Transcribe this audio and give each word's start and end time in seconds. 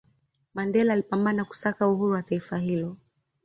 mandela 0.53 0.93
alipambana 0.93 1.45
kusaka 1.45 1.87
uhuru 1.87 2.13
wa 2.13 2.23
taifa 2.23 2.57
hilo 2.57 2.97